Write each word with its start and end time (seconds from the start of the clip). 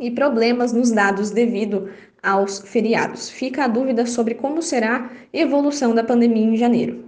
e 0.00 0.10
problemas 0.10 0.72
nos 0.72 0.90
dados 0.90 1.30
devido 1.30 1.90
aos 2.22 2.60
feriados. 2.60 3.28
Fica 3.28 3.64
a 3.64 3.68
dúvida 3.68 4.06
sobre 4.06 4.34
como 4.34 4.62
será 4.62 5.10
a 5.10 5.36
evolução 5.36 5.94
da 5.94 6.02
pandemia 6.02 6.46
em 6.46 6.56
janeiro. 6.56 7.04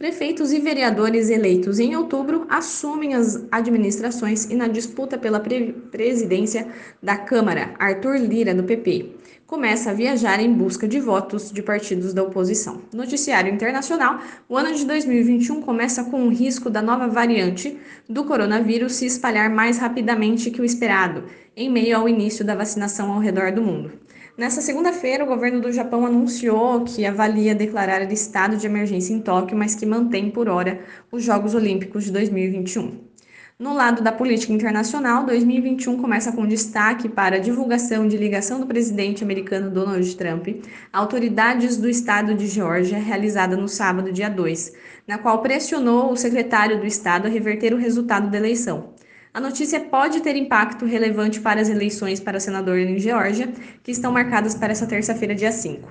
Prefeitos 0.00 0.50
e 0.50 0.58
vereadores 0.58 1.28
eleitos 1.28 1.78
em 1.78 1.94
outubro 1.94 2.46
assumem 2.48 3.12
as 3.12 3.46
administrações 3.52 4.46
e 4.46 4.54
na 4.54 4.66
disputa 4.66 5.18
pela 5.18 5.38
pre 5.38 5.74
presidência 5.90 6.68
da 7.02 7.18
Câmara, 7.18 7.74
Arthur 7.78 8.16
Lira, 8.16 8.54
do 8.54 8.64
PP 8.64 9.20
começa 9.50 9.90
a 9.90 9.92
viajar 9.92 10.38
em 10.38 10.52
busca 10.52 10.86
de 10.86 11.00
votos 11.00 11.50
de 11.50 11.60
partidos 11.60 12.14
da 12.14 12.22
oposição. 12.22 12.82
Noticiário 12.94 13.52
internacional: 13.52 14.20
o 14.48 14.56
ano 14.56 14.72
de 14.72 14.86
2021 14.86 15.60
começa 15.60 16.04
com 16.04 16.22
o 16.22 16.30
risco 16.30 16.70
da 16.70 16.80
nova 16.80 17.08
variante 17.08 17.76
do 18.08 18.24
coronavírus 18.24 18.94
se 18.94 19.06
espalhar 19.06 19.50
mais 19.50 19.76
rapidamente 19.76 20.52
que 20.52 20.62
o 20.62 20.64
esperado, 20.64 21.24
em 21.56 21.68
meio 21.68 21.96
ao 21.96 22.08
início 22.08 22.44
da 22.44 22.54
vacinação 22.54 23.12
ao 23.12 23.18
redor 23.18 23.50
do 23.50 23.60
mundo. 23.60 23.90
Nessa 24.36 24.62
segunda-feira, 24.62 25.24
o 25.24 25.26
governo 25.26 25.60
do 25.60 25.72
Japão 25.72 26.06
anunciou 26.06 26.84
que 26.84 27.04
avalia 27.04 27.54
declarar 27.54 28.10
estado 28.12 28.56
de 28.56 28.66
emergência 28.66 29.12
em 29.12 29.20
Tóquio, 29.20 29.56
mas 29.56 29.74
que 29.74 29.84
mantém 29.84 30.30
por 30.30 30.48
hora 30.48 30.80
os 31.10 31.22
Jogos 31.22 31.54
Olímpicos 31.54 32.04
de 32.04 32.12
2021. 32.12 33.10
No 33.58 33.74
lado 33.74 34.02
da 34.02 34.10
política 34.10 34.54
internacional, 34.54 35.26
2021 35.26 36.00
começa 36.00 36.32
com 36.32 36.46
destaque 36.46 37.10
para 37.10 37.36
a 37.36 37.38
divulgação 37.40 38.08
de 38.08 38.16
ligação 38.16 38.58
do 38.58 38.66
presidente 38.66 39.22
americano 39.22 39.70
Donald 39.70 40.16
Trump 40.16 40.48
a 40.90 40.98
autoridades 40.98 41.76
do 41.76 41.86
estado 41.86 42.34
de 42.34 42.46
Geórgia, 42.46 42.98
realizada 42.98 43.58
no 43.58 43.68
sábado, 43.68 44.12
dia 44.12 44.30
2, 44.30 44.72
na 45.06 45.18
qual 45.18 45.42
pressionou 45.42 46.10
o 46.10 46.16
secretário 46.16 46.80
do 46.80 46.86
estado 46.86 47.26
a 47.26 47.30
reverter 47.30 47.74
o 47.74 47.78
resultado 47.78 48.30
da 48.30 48.38
eleição. 48.38 48.89
A 49.32 49.40
notícia 49.40 49.78
pode 49.78 50.22
ter 50.22 50.34
impacto 50.34 50.84
relevante 50.84 51.40
para 51.40 51.60
as 51.60 51.68
eleições 51.68 52.18
para 52.18 52.40
senador 52.40 52.76
em 52.78 52.98
Geórgia, 52.98 53.48
que 53.80 53.92
estão 53.92 54.10
marcadas 54.10 54.56
para 54.56 54.72
essa 54.72 54.88
terça-feira, 54.88 55.36
dia 55.36 55.52
5. 55.52 55.88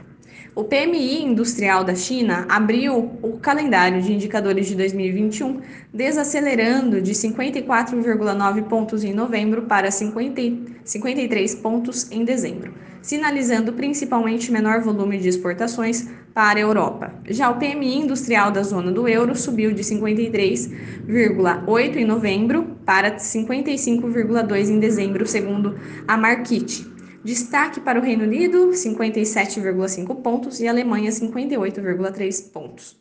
O 0.53 0.65
PMI 0.65 1.23
industrial 1.23 1.85
da 1.85 1.95
China 1.95 2.45
abriu 2.49 3.17
o 3.23 3.39
calendário 3.39 4.01
de 4.01 4.11
indicadores 4.11 4.67
de 4.67 4.75
2021, 4.75 5.61
desacelerando 5.93 7.01
de 7.01 7.13
54,9 7.13 8.63
pontos 8.63 9.05
em 9.05 9.13
novembro 9.13 9.61
para 9.61 9.89
50, 9.89 10.81
53 10.83 11.55
pontos 11.55 12.11
em 12.11 12.25
dezembro, 12.25 12.73
sinalizando 13.01 13.71
principalmente 13.71 14.51
menor 14.51 14.81
volume 14.81 15.17
de 15.17 15.29
exportações 15.29 16.09
para 16.33 16.59
a 16.59 16.61
Europa. 16.61 17.13
Já 17.29 17.49
o 17.49 17.57
PMI 17.57 17.99
industrial 17.99 18.51
da 18.51 18.63
zona 18.63 18.91
do 18.91 19.07
euro 19.07 19.33
subiu 19.33 19.71
de 19.71 19.81
53,8 19.81 21.95
em 21.95 22.03
novembro 22.03 22.68
para 22.89 23.17
55,2 23.17 24.67
em 24.67 24.79
dezembro, 24.79 25.27
segundo 25.27 25.79
a 26.07 26.17
Markit. 26.17 26.91
Destaque 27.23 27.79
para 27.79 27.99
o 27.99 28.01
Reino 28.01 28.23
Unido, 28.23 28.69
57,5 28.69 30.23
pontos, 30.23 30.59
e 30.59 30.67
Alemanha, 30.67 31.11
58,3 31.11 32.51
pontos. 32.51 32.99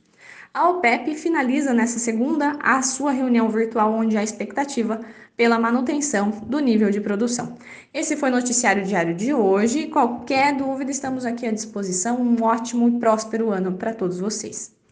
A 0.53 0.69
OPEP 0.69 1.15
finaliza 1.15 1.73
nesta 1.73 1.99
segunda 1.99 2.59
a 2.61 2.83
sua 2.83 3.13
reunião 3.13 3.49
virtual, 3.49 3.95
onde 3.95 4.19
há 4.19 4.23
expectativa 4.23 5.01
pela 5.35 5.59
manutenção 5.59 6.33
do 6.47 6.59
nível 6.59 6.91
de 6.91 7.01
produção. 7.01 7.57
Esse 7.95 8.15
foi 8.15 8.29
o 8.29 8.33
noticiário 8.33 8.85
diário 8.85 9.15
de 9.15 9.33
hoje. 9.33 9.87
Qualquer 9.87 10.55
dúvida, 10.55 10.91
estamos 10.91 11.25
aqui 11.25 11.47
à 11.47 11.51
disposição. 11.51 12.21
Um 12.21 12.43
ótimo 12.43 12.91
e 12.91 13.01
próspero 13.01 13.51
ano 13.51 13.73
para 13.73 13.95
todos 13.95 14.21
vocês. 14.21 14.78